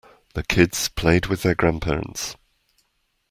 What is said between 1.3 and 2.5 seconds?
their grandparents.